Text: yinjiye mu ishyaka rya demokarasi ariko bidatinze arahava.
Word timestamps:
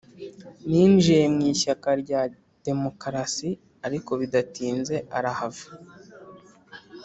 yinjiye 0.71 1.23
mu 1.35 1.41
ishyaka 1.53 1.89
rya 2.01 2.21
demokarasi 2.65 3.49
ariko 3.85 4.11
bidatinze 4.21 4.95
arahava. 5.17 5.67